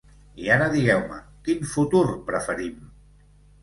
I 0.45 0.47
ara 0.55 0.69
digueu-me, 0.77 1.21
quin 1.51 1.71
futur 1.77 2.05
preferim? 2.33 2.85